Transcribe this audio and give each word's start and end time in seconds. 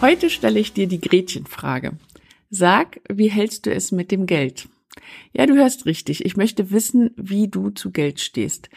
Heute 0.00 0.30
stelle 0.30 0.58
ich 0.58 0.72
dir 0.72 0.86
die 0.86 1.00
Gretchenfrage. 1.00 1.92
Sag, 2.48 3.02
wie 3.10 3.28
hältst 3.28 3.66
du 3.66 3.70
es 3.70 3.92
mit 3.92 4.10
dem 4.10 4.24
Geld? 4.24 4.66
Ja, 5.34 5.44
du 5.44 5.54
hörst 5.56 5.84
richtig. 5.84 6.24
Ich 6.24 6.38
möchte 6.38 6.70
wissen, 6.70 7.10
wie 7.16 7.48
du 7.48 7.68
zu 7.68 7.90
Geld 7.90 8.18
stehst. 8.18 8.70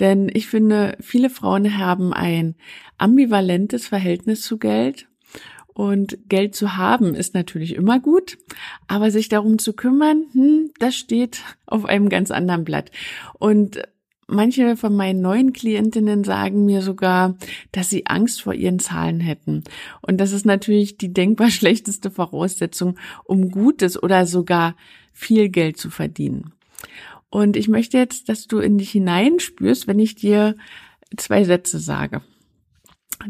Denn 0.00 0.28
ich 0.32 0.48
finde, 0.48 0.98
viele 1.00 1.30
Frauen 1.30 1.78
haben 1.78 2.12
ein 2.12 2.56
ambivalentes 2.98 3.86
Verhältnis 3.86 4.42
zu 4.42 4.58
Geld. 4.58 5.06
Und 5.72 6.18
Geld 6.28 6.56
zu 6.56 6.76
haben 6.76 7.14
ist 7.14 7.34
natürlich 7.34 7.76
immer 7.76 8.00
gut, 8.00 8.36
aber 8.88 9.12
sich 9.12 9.28
darum 9.28 9.60
zu 9.60 9.72
kümmern, 9.72 10.24
hm, 10.32 10.72
das 10.80 10.96
steht 10.96 11.42
auf 11.66 11.84
einem 11.84 12.08
ganz 12.08 12.32
anderen 12.32 12.64
Blatt. 12.64 12.90
Und 13.38 13.82
Manche 14.28 14.76
von 14.76 14.96
meinen 14.96 15.20
neuen 15.20 15.52
Klientinnen 15.52 16.24
sagen 16.24 16.64
mir 16.64 16.82
sogar, 16.82 17.36
dass 17.70 17.90
sie 17.90 18.06
Angst 18.06 18.42
vor 18.42 18.54
ihren 18.54 18.80
Zahlen 18.80 19.20
hätten. 19.20 19.62
Und 20.02 20.18
das 20.18 20.32
ist 20.32 20.44
natürlich 20.44 20.96
die 20.98 21.12
denkbar 21.12 21.50
schlechteste 21.50 22.10
Voraussetzung, 22.10 22.98
um 23.24 23.50
gutes 23.50 24.02
oder 24.02 24.26
sogar 24.26 24.76
viel 25.12 25.48
Geld 25.48 25.76
zu 25.76 25.90
verdienen. 25.90 26.52
Und 27.30 27.56
ich 27.56 27.68
möchte 27.68 27.98
jetzt, 27.98 28.28
dass 28.28 28.46
du 28.46 28.58
in 28.58 28.78
dich 28.78 28.90
hineinspürst, 28.90 29.86
wenn 29.86 29.98
ich 29.98 30.14
dir 30.16 30.56
zwei 31.16 31.44
Sätze 31.44 31.78
sage. 31.78 32.22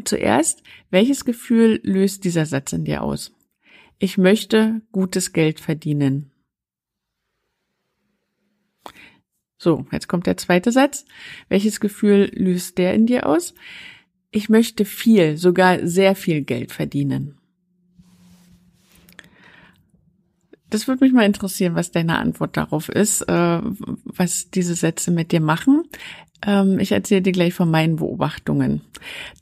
Zuerst, 0.05 0.62
welches 0.91 1.25
Gefühl 1.25 1.81
löst 1.83 2.25
dieser 2.25 2.47
Satz 2.47 2.72
in 2.72 2.84
dir 2.84 3.03
aus? 3.03 3.33
Ich 3.98 4.19
möchte 4.19 4.83
gutes 4.92 5.33
Geld 5.33 5.60
verdienen. 5.60 6.33
So, 9.67 9.84
jetzt 9.91 10.06
kommt 10.06 10.28
der 10.28 10.36
zweite 10.36 10.70
Satz. 10.70 11.06
Welches 11.48 11.81
Gefühl 11.81 12.31
löst 12.33 12.78
der 12.78 12.95
in 12.95 13.06
dir 13.06 13.27
aus? 13.27 13.53
Ich 14.31 14.48
möchte 14.48 14.84
viel, 14.84 15.39
sogar 15.39 15.84
sehr 15.84 16.14
viel 16.14 16.42
Geld 16.42 16.70
verdienen. 16.70 17.36
Das 20.70 20.87
würde 20.87 21.05
mich 21.05 21.12
mal 21.12 21.25
interessieren, 21.25 21.75
was 21.75 21.91
deine 21.91 22.19
Antwort 22.19 22.56
darauf 22.56 22.89
ist, 22.89 23.22
äh, 23.22 23.61
was 24.05 24.53
diese 24.53 24.77
Sätze 24.77 25.11
mit 25.11 25.33
dir 25.33 25.41
machen. 25.41 25.83
Ähm, 26.47 26.78
ich 26.78 26.92
erzähle 26.92 27.22
dir 27.22 27.33
gleich 27.33 27.53
von 27.53 27.69
meinen 27.69 27.97
Beobachtungen. 27.97 28.83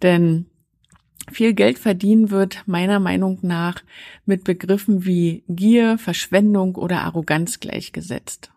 Denn 0.01 0.47
viel 1.31 1.53
Geld 1.53 1.79
verdienen 1.79 2.31
wird 2.31 2.63
meiner 2.65 2.99
Meinung 2.99 3.41
nach 3.43 3.83
mit 4.25 4.45
Begriffen 4.45 5.05
wie 5.05 5.45
Gier, 5.49 5.99
Verschwendung 5.99 6.77
oder 6.77 7.03
Arroganz 7.03 7.61
gleichgesetzt. 7.61 8.54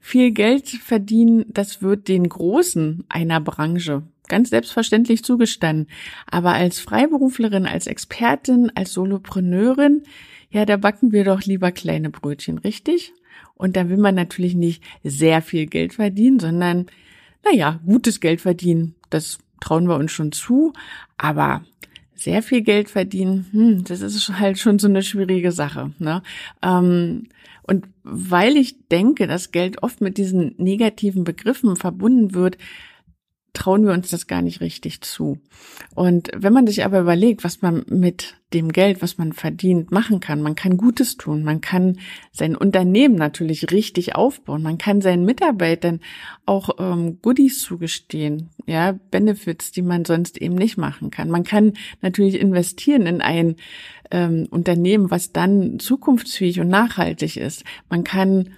Viel 0.00 0.32
Geld 0.32 0.68
verdienen, 0.68 1.44
das 1.48 1.82
wird 1.82 2.08
den 2.08 2.28
Großen 2.28 3.04
einer 3.08 3.40
Branche 3.40 4.02
ganz 4.28 4.50
selbstverständlich 4.50 5.24
zugestanden. 5.24 5.88
Aber 6.30 6.52
als 6.52 6.78
Freiberuflerin, 6.80 7.66
als 7.66 7.86
Expertin, 7.86 8.72
als 8.74 8.92
Solopreneurin, 8.94 10.04
ja, 10.50 10.64
da 10.64 10.76
backen 10.76 11.12
wir 11.12 11.24
doch 11.24 11.42
lieber 11.42 11.72
kleine 11.72 12.10
Brötchen, 12.10 12.58
richtig? 12.58 13.12
Und 13.54 13.76
da 13.76 13.88
will 13.88 13.98
man 13.98 14.14
natürlich 14.14 14.54
nicht 14.54 14.82
sehr 15.04 15.42
viel 15.42 15.66
Geld 15.66 15.94
verdienen, 15.94 16.40
sondern, 16.40 16.86
naja, 17.44 17.80
gutes 17.84 18.20
Geld 18.20 18.40
verdienen. 18.40 18.94
Das 19.10 19.38
trauen 19.60 19.86
wir 19.86 19.96
uns 19.96 20.12
schon 20.12 20.32
zu. 20.32 20.72
Aber 21.18 21.62
sehr 22.20 22.42
viel 22.42 22.62
Geld 22.62 22.90
verdienen, 22.90 23.46
hm, 23.52 23.84
das 23.84 24.00
ist 24.02 24.28
halt 24.38 24.58
schon 24.58 24.78
so 24.78 24.88
eine 24.88 25.02
schwierige 25.02 25.52
Sache. 25.52 25.92
Ne? 25.98 26.22
Ähm, 26.62 27.28
und 27.62 27.86
weil 28.02 28.56
ich 28.56 28.76
denke, 28.88 29.26
dass 29.26 29.52
Geld 29.52 29.82
oft 29.82 30.00
mit 30.00 30.18
diesen 30.18 30.54
negativen 30.58 31.24
Begriffen 31.24 31.76
verbunden 31.76 32.34
wird, 32.34 32.58
trauen 33.52 33.84
wir 33.84 33.92
uns 33.92 34.10
das 34.10 34.26
gar 34.26 34.42
nicht 34.42 34.60
richtig 34.60 35.00
zu. 35.00 35.38
Und 35.94 36.30
wenn 36.36 36.52
man 36.52 36.66
sich 36.66 36.84
aber 36.84 37.00
überlegt, 37.00 37.44
was 37.44 37.62
man 37.62 37.84
mit 37.88 38.36
dem 38.54 38.72
Geld, 38.72 39.02
was 39.02 39.18
man 39.18 39.32
verdient, 39.32 39.90
machen 39.90 40.20
kann, 40.20 40.42
man 40.42 40.54
kann 40.54 40.76
Gutes 40.76 41.16
tun, 41.16 41.44
man 41.44 41.60
kann 41.60 41.98
sein 42.32 42.56
Unternehmen 42.56 43.14
natürlich 43.14 43.70
richtig 43.70 44.14
aufbauen, 44.16 44.62
man 44.62 44.78
kann 44.78 45.00
seinen 45.00 45.24
Mitarbeitern 45.24 46.00
auch 46.46 46.70
ähm, 46.78 47.18
Goodies 47.22 47.60
zugestehen, 47.60 48.50
ja, 48.66 48.92
Benefits, 49.10 49.72
die 49.72 49.82
man 49.82 50.04
sonst 50.04 50.38
eben 50.38 50.54
nicht 50.54 50.76
machen 50.76 51.10
kann. 51.10 51.30
Man 51.30 51.44
kann 51.44 51.74
natürlich 52.02 52.40
investieren 52.40 53.06
in 53.06 53.20
ein 53.20 53.56
ähm, 54.10 54.46
Unternehmen, 54.50 55.10
was 55.10 55.32
dann 55.32 55.78
zukunftsfähig 55.78 56.60
und 56.60 56.68
nachhaltig 56.68 57.36
ist. 57.36 57.64
Man 57.88 58.04
kann 58.04 58.50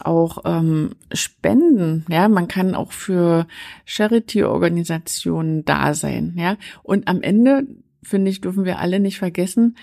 auch 0.00 0.42
ähm, 0.44 0.90
spenden, 1.12 2.04
ja, 2.08 2.28
man 2.28 2.48
kann 2.48 2.74
auch 2.74 2.92
für 2.92 3.46
Charity-Organisationen 3.84 5.64
da 5.64 5.94
sein, 5.94 6.34
ja. 6.36 6.56
Und 6.82 7.08
am 7.08 7.22
Ende, 7.22 7.66
finde 8.02 8.30
ich, 8.30 8.40
dürfen 8.40 8.64
wir 8.64 8.78
alle 8.78 9.00
nicht 9.00 9.18
vergessen, 9.18 9.76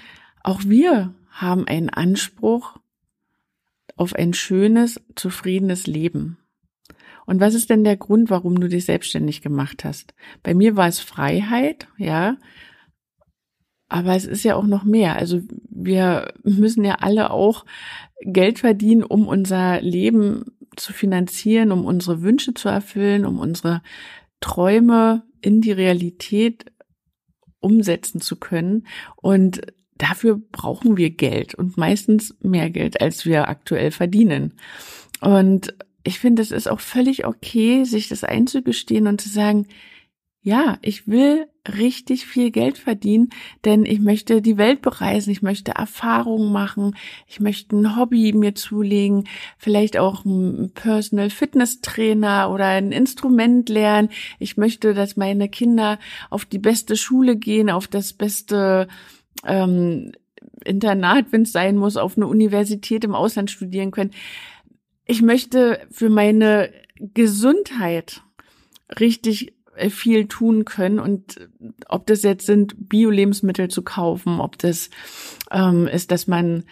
auch 0.44 0.62
wir 0.66 1.14
haben 1.30 1.68
einen 1.68 1.90
Anspruch 1.90 2.78
auf 3.96 4.14
ein 4.14 4.34
schönes, 4.34 5.02
zufriedenes 5.16 5.88
Leben. 5.88 6.38
Und 7.26 7.40
was 7.40 7.56
ist 7.56 7.70
denn 7.70 7.84
der 7.84 7.98
Grund, 7.98 8.30
warum 8.30 8.60
du 8.60 8.70
dich 8.70 8.86
selbstständig 8.86 9.42
gemacht 9.42 9.84
hast? 9.84 10.14
Bei 10.44 10.54
mir 10.54 10.76
war 10.76 10.88
es 10.88 11.00
Freiheit, 11.00 11.88
ja. 11.98 12.38
Aber 13.96 14.14
es 14.14 14.26
ist 14.26 14.44
ja 14.44 14.58
auch 14.58 14.66
noch 14.66 14.84
mehr. 14.84 15.16
Also 15.16 15.42
wir 15.70 16.34
müssen 16.44 16.84
ja 16.84 16.96
alle 16.96 17.32
auch 17.32 17.64
Geld 18.20 18.60
verdienen, 18.60 19.04
um 19.04 19.26
unser 19.26 19.80
Leben 19.80 20.58
zu 20.76 20.92
finanzieren, 20.92 21.72
um 21.72 21.86
unsere 21.86 22.22
Wünsche 22.22 22.54
zu 22.54 22.68
erfüllen, 22.68 23.26
um 23.26 23.40
unsere 23.40 23.82
Träume 24.42 25.24
in 25.40 25.62
die 25.62 25.72
Realität 25.72 26.66
umsetzen 27.62 28.20
zu 28.20 28.36
können. 28.36 28.86
Und 29.16 29.62
dafür 29.98 30.42
brauchen 30.52 30.98
wir 30.98 31.12
Geld 31.12 31.56
und 31.56 31.78
meistens 31.78 32.36
mehr 32.42 32.70
Geld, 32.72 33.00
als 33.00 33.26
wir 33.26 33.48
aktuell 33.48 33.92
verdienen. 33.92 34.56
Und 35.22 35.74
ich 36.04 36.20
finde, 36.20 36.42
es 36.42 36.52
ist 36.52 36.68
auch 36.68 36.82
völlig 36.82 37.26
okay, 37.26 37.86
sich 37.86 38.10
das 38.10 38.26
einzugestehen 38.26 39.08
und 39.08 39.22
zu 39.22 39.30
sagen, 39.30 39.68
ja, 40.42 40.80
ich 40.82 41.08
will 41.08 41.48
richtig 41.68 42.26
viel 42.26 42.52
Geld 42.52 42.78
verdienen, 42.78 43.30
denn 43.64 43.86
ich 43.86 44.00
möchte 44.00 44.42
die 44.42 44.58
Welt 44.58 44.82
bereisen, 44.82 45.32
ich 45.32 45.42
möchte 45.42 45.72
Erfahrungen 45.72 46.52
machen, 46.52 46.96
ich 47.28 47.40
möchte 47.40 47.76
ein 47.76 47.96
Hobby 47.98 48.34
mir 48.34 48.56
zulegen, 48.56 49.28
vielleicht 49.58 49.98
auch 49.98 50.26
ein 50.26 50.72
Personal 50.74 51.30
Fitness 51.30 51.82
Trainer 51.82 52.52
oder 52.52 52.66
ein 52.66 52.92
Instrument 52.92 53.70
lernen. 53.70 54.10
Ich 54.40 54.58
möchte, 54.58 54.94
dass 54.94 55.18
meine 55.18 55.50
Kinder 55.50 56.00
auf 56.30 56.46
die 56.46 56.60
beste 56.60 56.96
Schule 56.96 57.36
gehen, 57.36 57.70
auf 57.70 57.88
das 57.88 58.14
beste 58.14 58.88
ähm, 59.46 60.12
Internat, 60.64 61.28
wenn 61.32 61.44
es 61.44 61.52
sein 61.52 61.78
muss, 61.78 61.98
auf 61.98 62.18
eine 62.18 62.28
Universität 62.28 63.04
im 63.04 63.16
Ausland 63.16 63.52
studieren 63.52 63.92
können. 63.92 64.12
Ich 65.06 65.22
möchte 65.22 65.80
für 65.92 66.10
meine 66.10 66.72
Gesundheit 66.98 68.24
richtig 69.00 69.55
viel 69.90 70.28
tun 70.28 70.66
können 70.66 71.00
und 71.00 71.38
äh, 71.38 71.48
ob 71.88 72.08
das 72.08 72.24
jetzt 72.24 72.46
sind, 72.46 72.90
Bio-Lebensmittel 72.90 73.68
zu 73.70 73.82
kaufen, 73.82 74.40
ob 74.40 74.58
das 74.58 74.90
ähm, 75.52 75.88
ist, 75.88 76.12
dass 76.12 76.28
man 76.28 76.64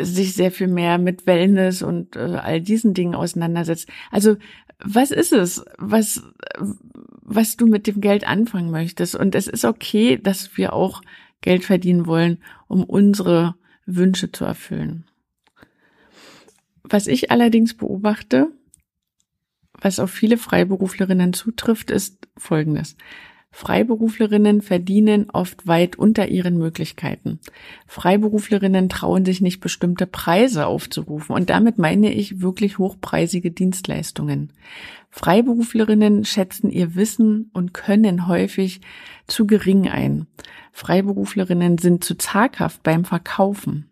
sich 0.00 0.34
sehr 0.34 0.52
viel 0.52 0.68
mehr 0.68 0.98
mit 0.98 1.26
Wellness 1.26 1.82
und 1.82 2.16
äh, 2.16 2.20
all 2.20 2.60
diesen 2.60 2.94
Dingen 2.94 3.14
auseinandersetzt. 3.14 3.88
Also 4.10 4.36
was 4.84 5.10
ist 5.10 5.32
es, 5.32 5.64
was 5.78 6.22
was 7.24 7.56
du 7.56 7.66
mit 7.66 7.86
dem 7.86 8.00
Geld 8.00 8.26
anfangen 8.26 8.70
möchtest? 8.70 9.14
Und 9.14 9.34
es 9.34 9.46
ist 9.46 9.64
okay, 9.64 10.18
dass 10.18 10.56
wir 10.56 10.72
auch 10.72 11.02
Geld 11.40 11.64
verdienen 11.64 12.06
wollen, 12.06 12.38
um 12.68 12.84
unsere 12.84 13.54
Wünsche 13.86 14.32
zu 14.32 14.44
erfüllen. 14.44 15.04
Was 16.82 17.06
ich 17.06 17.30
allerdings 17.30 17.74
beobachte, 17.74 18.50
was 19.82 19.98
auf 19.98 20.10
viele 20.10 20.38
Freiberuflerinnen 20.38 21.32
zutrifft, 21.32 21.90
ist 21.90 22.28
Folgendes. 22.36 22.96
Freiberuflerinnen 23.54 24.62
verdienen 24.62 25.28
oft 25.30 25.66
weit 25.66 25.96
unter 25.96 26.28
ihren 26.28 26.56
Möglichkeiten. 26.56 27.38
Freiberuflerinnen 27.86 28.88
trauen 28.88 29.26
sich 29.26 29.42
nicht 29.42 29.60
bestimmte 29.60 30.06
Preise 30.06 30.66
aufzurufen 30.66 31.34
und 31.36 31.50
damit 31.50 31.76
meine 31.76 32.14
ich 32.14 32.40
wirklich 32.40 32.78
hochpreisige 32.78 33.50
Dienstleistungen. 33.50 34.54
Freiberuflerinnen 35.10 36.24
schätzen 36.24 36.70
ihr 36.70 36.94
Wissen 36.94 37.50
und 37.52 37.74
Können 37.74 38.26
häufig 38.26 38.80
zu 39.26 39.46
gering 39.46 39.86
ein. 39.86 40.26
Freiberuflerinnen 40.72 41.76
sind 41.76 42.02
zu 42.02 42.16
zaghaft 42.16 42.82
beim 42.82 43.04
Verkaufen. 43.04 43.90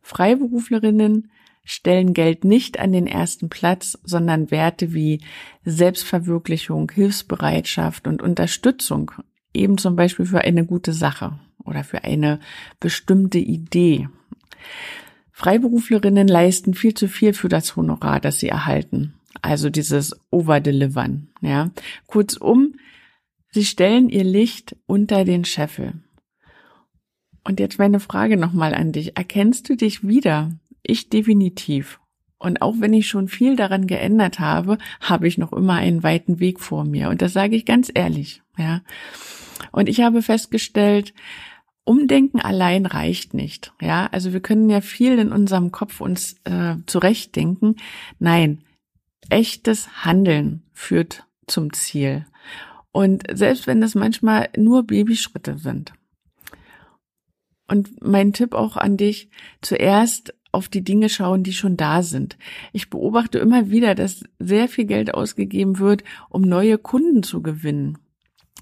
Freiberuflerinnen 0.00 1.30
stellen 1.64 2.12
Geld 2.14 2.44
nicht 2.44 2.78
an 2.78 2.92
den 2.92 3.06
ersten 3.06 3.48
Platz, 3.48 3.98
sondern 4.04 4.50
Werte 4.50 4.92
wie 4.92 5.20
Selbstverwirklichung, 5.64 6.90
Hilfsbereitschaft 6.90 8.06
und 8.06 8.22
Unterstützung, 8.22 9.10
eben 9.52 9.78
zum 9.78 9.96
Beispiel 9.96 10.26
für 10.26 10.42
eine 10.42 10.66
gute 10.66 10.92
Sache 10.92 11.38
oder 11.64 11.84
für 11.84 12.04
eine 12.04 12.38
bestimmte 12.80 13.38
Idee. 13.38 14.08
Freiberuflerinnen 15.32 16.28
leisten 16.28 16.74
viel 16.74 16.94
zu 16.94 17.08
viel 17.08 17.32
für 17.32 17.48
das 17.48 17.74
Honorar, 17.76 18.20
das 18.20 18.38
sie 18.38 18.48
erhalten. 18.48 19.14
Also 19.42 19.68
dieses 19.68 20.14
Overdelivern, 20.30 21.28
ja. 21.40 21.70
Kurzum, 22.06 22.74
sie 23.50 23.64
stellen 23.64 24.08
ihr 24.08 24.24
Licht 24.24 24.76
unter 24.86 25.24
den 25.24 25.44
Scheffel. 25.44 25.94
Und 27.42 27.60
jetzt 27.60 27.78
meine 27.78 28.00
Frage 28.00 28.36
nochmal 28.36 28.74
an 28.74 28.92
dich. 28.92 29.16
Erkennst 29.16 29.68
du 29.68 29.76
dich 29.76 30.06
wieder? 30.06 30.52
Ich 30.84 31.08
definitiv. 31.08 31.98
Und 32.38 32.60
auch 32.60 32.74
wenn 32.78 32.92
ich 32.92 33.08
schon 33.08 33.26
viel 33.28 33.56
daran 33.56 33.86
geändert 33.86 34.38
habe, 34.38 34.78
habe 35.00 35.26
ich 35.26 35.38
noch 35.38 35.52
immer 35.52 35.74
einen 35.74 36.02
weiten 36.02 36.40
Weg 36.40 36.60
vor 36.60 36.84
mir. 36.84 37.08
Und 37.08 37.22
das 37.22 37.32
sage 37.32 37.56
ich 37.56 37.64
ganz 37.64 37.90
ehrlich, 37.92 38.42
ja. 38.58 38.82
Und 39.72 39.88
ich 39.88 40.02
habe 40.02 40.20
festgestellt, 40.20 41.14
Umdenken 41.84 42.40
allein 42.40 42.86
reicht 42.86 43.34
nicht. 43.34 43.72
Ja, 43.80 44.08
also 44.12 44.32
wir 44.32 44.40
können 44.40 44.68
ja 44.68 44.80
viel 44.80 45.18
in 45.18 45.32
unserem 45.32 45.72
Kopf 45.72 46.00
uns 46.00 46.36
äh, 46.44 46.76
zurechtdenken. 46.86 47.76
Nein, 48.18 48.62
echtes 49.30 50.04
Handeln 50.04 50.62
führt 50.72 51.26
zum 51.46 51.72
Ziel. 51.72 52.26
Und 52.92 53.24
selbst 53.32 53.66
wenn 53.66 53.80
das 53.80 53.94
manchmal 53.94 54.48
nur 54.56 54.84
Babyschritte 54.84 55.58
sind. 55.58 55.92
Und 57.66 58.02
mein 58.02 58.32
Tipp 58.32 58.54
auch 58.54 58.76
an 58.76 58.96
dich, 58.96 59.30
zuerst 59.62 60.34
auf 60.54 60.68
die 60.68 60.82
Dinge 60.82 61.08
schauen, 61.08 61.42
die 61.42 61.52
schon 61.52 61.76
da 61.76 62.02
sind. 62.02 62.38
Ich 62.72 62.88
beobachte 62.90 63.38
immer 63.38 63.70
wieder, 63.70 63.94
dass 63.94 64.24
sehr 64.38 64.68
viel 64.68 64.86
Geld 64.86 65.12
ausgegeben 65.12 65.78
wird, 65.78 66.04
um 66.30 66.42
neue 66.42 66.78
Kunden 66.78 67.22
zu 67.22 67.42
gewinnen. 67.42 67.98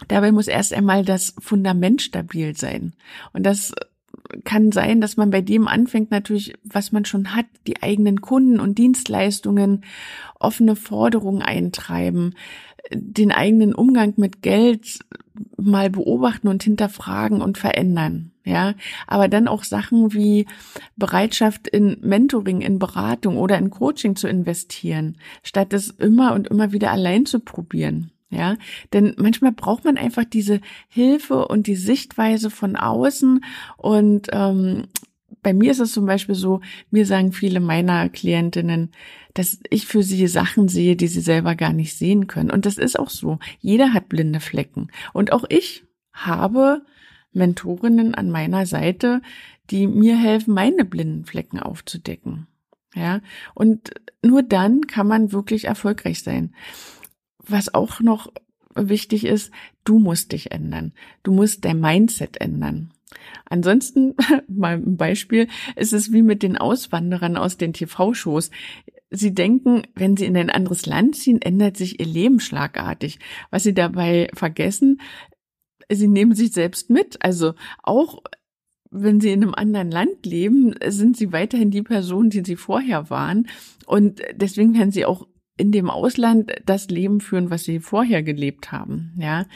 Dabei 0.08 0.32
muss 0.32 0.48
erst 0.48 0.72
einmal 0.72 1.04
das 1.04 1.34
Fundament 1.38 2.02
stabil 2.02 2.56
sein. 2.56 2.94
Und 3.32 3.44
das 3.44 3.72
kann 4.44 4.72
sein, 4.72 5.00
dass 5.00 5.16
man 5.16 5.30
bei 5.30 5.40
dem 5.40 5.68
anfängt, 5.68 6.10
natürlich, 6.10 6.54
was 6.64 6.92
man 6.92 7.04
schon 7.04 7.34
hat, 7.34 7.46
die 7.66 7.82
eigenen 7.82 8.20
Kunden 8.20 8.60
und 8.60 8.78
Dienstleistungen, 8.78 9.84
offene 10.38 10.76
Forderungen 10.76 11.42
eintreiben, 11.42 12.34
den 12.92 13.32
eigenen 13.32 13.74
Umgang 13.74 14.14
mit 14.16 14.42
Geld 14.42 14.98
mal 15.56 15.90
beobachten 15.90 16.48
und 16.48 16.62
hinterfragen 16.62 17.40
und 17.40 17.58
verändern. 17.58 18.31
Ja, 18.44 18.74
aber 19.06 19.28
dann 19.28 19.46
auch 19.46 19.62
Sachen 19.62 20.12
wie 20.14 20.46
Bereitschaft 20.96 21.68
in 21.68 21.98
Mentoring, 22.00 22.60
in 22.60 22.80
Beratung 22.80 23.36
oder 23.36 23.56
in 23.56 23.70
Coaching 23.70 24.16
zu 24.16 24.26
investieren, 24.26 25.16
statt 25.44 25.72
es 25.72 25.90
immer 25.90 26.34
und 26.34 26.48
immer 26.48 26.72
wieder 26.72 26.90
allein 26.90 27.24
zu 27.24 27.38
probieren. 27.38 28.10
Ja, 28.30 28.56
denn 28.94 29.14
manchmal 29.18 29.52
braucht 29.52 29.84
man 29.84 29.98
einfach 29.98 30.24
diese 30.24 30.60
Hilfe 30.88 31.46
und 31.48 31.66
die 31.66 31.76
Sichtweise 31.76 32.48
von 32.48 32.76
außen. 32.76 33.44
Und 33.76 34.28
ähm, 34.32 34.86
bei 35.42 35.52
mir 35.52 35.70
ist 35.70 35.80
es 35.80 35.92
zum 35.92 36.06
Beispiel 36.06 36.34
so, 36.34 36.62
mir 36.90 37.04
sagen 37.04 37.32
viele 37.32 37.60
meiner 37.60 38.08
Klientinnen, 38.08 38.90
dass 39.34 39.58
ich 39.68 39.86
für 39.86 40.02
sie 40.02 40.26
Sachen 40.28 40.68
sehe, 40.68 40.96
die 40.96 41.08
sie 41.08 41.20
selber 41.20 41.54
gar 41.56 41.74
nicht 41.74 41.94
sehen 41.96 42.26
können. 42.26 42.50
Und 42.50 42.64
das 42.64 42.78
ist 42.78 42.98
auch 42.98 43.10
so. 43.10 43.38
Jeder 43.60 43.92
hat 43.92 44.08
blinde 44.08 44.40
Flecken. 44.40 44.88
Und 45.12 45.32
auch 45.32 45.44
ich 45.48 45.84
habe 46.12 46.86
Mentorinnen 47.32 48.14
an 48.14 48.30
meiner 48.30 48.66
Seite, 48.66 49.22
die 49.70 49.86
mir 49.86 50.16
helfen, 50.16 50.54
meine 50.54 50.84
blinden 50.84 51.24
Flecken 51.24 51.60
aufzudecken. 51.60 52.46
Ja, 52.94 53.20
und 53.54 53.90
nur 54.22 54.42
dann 54.42 54.86
kann 54.86 55.06
man 55.06 55.32
wirklich 55.32 55.64
erfolgreich 55.64 56.22
sein 56.22 56.52
was 57.46 57.74
auch 57.74 58.00
noch 58.00 58.32
wichtig 58.74 59.26
ist, 59.26 59.52
du 59.84 59.98
musst 59.98 60.32
dich 60.32 60.52
ändern. 60.52 60.92
Du 61.22 61.32
musst 61.32 61.64
dein 61.64 61.80
Mindset 61.80 62.40
ändern. 62.40 62.92
Ansonsten, 63.44 64.14
mal 64.48 64.76
ein 64.76 64.96
Beispiel, 64.96 65.48
ist 65.76 65.92
es 65.92 66.12
wie 66.12 66.22
mit 66.22 66.42
den 66.42 66.56
Auswanderern 66.56 67.36
aus 67.36 67.58
den 67.58 67.72
TV-Shows. 67.72 68.50
Sie 69.10 69.34
denken, 69.34 69.82
wenn 69.94 70.16
sie 70.16 70.24
in 70.24 70.36
ein 70.38 70.48
anderes 70.48 70.86
Land 70.86 71.16
ziehen, 71.16 71.42
ändert 71.42 71.76
sich 71.76 72.00
ihr 72.00 72.06
Leben 72.06 72.40
schlagartig. 72.40 73.18
Was 73.50 73.64
sie 73.64 73.74
dabei 73.74 74.28
vergessen, 74.32 75.02
sie 75.94 76.08
nehmen 76.08 76.34
sich 76.34 76.52
selbst 76.52 76.90
mit. 76.90 77.22
Also 77.22 77.54
auch 77.82 78.22
wenn 78.90 79.20
sie 79.20 79.32
in 79.32 79.42
einem 79.42 79.54
anderen 79.54 79.90
Land 79.90 80.26
leben, 80.26 80.74
sind 80.86 81.16
sie 81.16 81.32
weiterhin 81.32 81.70
die 81.70 81.82
Person, 81.82 82.30
die 82.30 82.42
sie 82.44 82.56
vorher 82.56 83.08
waren. 83.10 83.48
Und 83.86 84.20
deswegen 84.34 84.74
werden 84.74 84.90
sie 84.90 85.06
auch 85.06 85.26
in 85.56 85.72
dem 85.72 85.90
Ausland 85.90 86.52
das 86.66 86.88
Leben 86.88 87.20
führen, 87.20 87.50
was 87.50 87.64
sie 87.64 87.80
vorher 87.80 88.22
gelebt 88.22 88.70
haben. 88.70 89.14
Ja, 89.18 89.46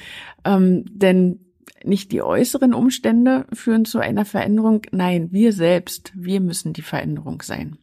ähm, 0.44 0.84
denn 0.90 1.40
nicht 1.84 2.12
die 2.12 2.22
äußeren 2.22 2.74
Umstände 2.74 3.46
führen 3.52 3.84
zu 3.84 3.98
einer 3.98 4.24
Veränderung. 4.24 4.82
Nein, 4.90 5.28
wir 5.32 5.52
selbst, 5.52 6.12
wir 6.14 6.40
müssen 6.40 6.72
die 6.72 6.82
Veränderung 6.82 7.42
sein. 7.42 7.78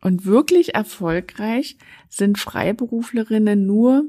Und 0.00 0.26
wirklich 0.26 0.74
erfolgreich 0.74 1.76
sind 2.08 2.38
Freiberuflerinnen 2.38 3.66
nur, 3.66 4.04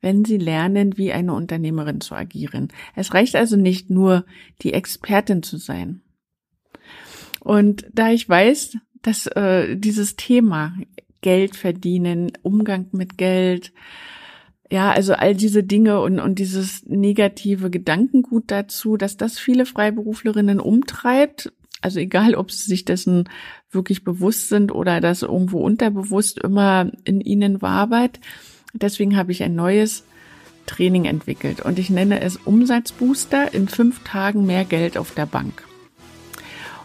wenn 0.00 0.24
sie 0.24 0.38
lernen, 0.38 0.96
wie 0.96 1.12
eine 1.12 1.34
Unternehmerin 1.34 2.00
zu 2.00 2.14
agieren. 2.14 2.68
Es 2.94 3.14
reicht 3.14 3.34
also 3.36 3.56
nicht 3.56 3.90
nur, 3.90 4.24
die 4.62 4.72
Expertin 4.72 5.42
zu 5.42 5.56
sein. 5.56 6.02
Und 7.40 7.86
da 7.92 8.10
ich 8.10 8.28
weiß, 8.28 8.76
dass 9.02 9.26
äh, 9.28 9.76
dieses 9.76 10.16
Thema 10.16 10.76
Geld 11.20 11.56
verdienen, 11.56 12.32
Umgang 12.42 12.88
mit 12.92 13.18
Geld, 13.18 13.72
ja, 14.70 14.90
also 14.90 15.14
all 15.14 15.34
diese 15.34 15.62
Dinge 15.62 16.00
und, 16.00 16.18
und 16.18 16.38
dieses 16.38 16.84
negative 16.86 17.70
Gedankengut 17.70 18.50
dazu, 18.50 18.96
dass 18.96 19.16
das 19.16 19.38
viele 19.38 19.64
Freiberuflerinnen 19.64 20.58
umtreibt. 20.60 21.52
Also 21.82 22.00
egal, 22.00 22.34
ob 22.34 22.50
sie 22.50 22.66
sich 22.66 22.84
dessen 22.84 23.28
wirklich 23.70 24.02
bewusst 24.02 24.48
sind 24.48 24.72
oder 24.72 25.00
das 25.00 25.22
irgendwo 25.22 25.60
unterbewusst 25.60 26.38
immer 26.38 26.90
in 27.04 27.20
ihnen 27.20 27.62
wabert. 27.62 28.18
Deswegen 28.80 29.16
habe 29.16 29.32
ich 29.32 29.42
ein 29.42 29.54
neues 29.54 30.04
Training 30.66 31.04
entwickelt 31.04 31.60
und 31.60 31.78
ich 31.78 31.90
nenne 31.90 32.20
es 32.20 32.36
Umsatzbooster 32.36 33.54
in 33.54 33.68
fünf 33.68 34.02
Tagen 34.04 34.46
mehr 34.46 34.64
Geld 34.64 34.98
auf 34.98 35.12
der 35.12 35.26
Bank. 35.26 35.62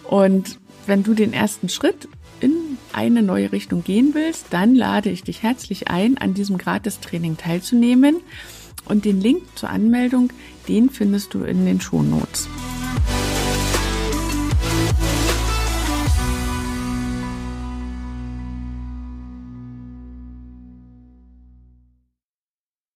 Und 0.03 0.59
wenn 0.85 1.03
du 1.03 1.13
den 1.13 1.33
ersten 1.33 1.69
Schritt 1.69 2.07
in 2.39 2.53
eine 2.93 3.23
neue 3.23 3.51
Richtung 3.51 3.83
gehen 3.83 4.13
willst, 4.13 4.47
dann 4.51 4.75
lade 4.75 5.09
ich 5.09 5.23
dich 5.23 5.43
herzlich 5.43 5.87
ein, 5.89 6.17
an 6.17 6.33
diesem 6.33 6.57
Gratistraining 6.57 7.37
teilzunehmen. 7.37 8.17
Und 8.85 9.05
den 9.05 9.21
Link 9.21 9.43
zur 9.55 9.69
Anmeldung, 9.69 10.31
den 10.67 10.89
findest 10.89 11.33
du 11.33 11.43
in 11.43 11.65
den 11.65 11.79
Shownotes. 11.79 12.47
Notes. 12.47 12.60